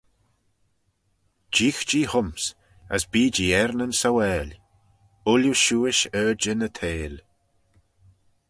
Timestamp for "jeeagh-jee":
1.53-2.09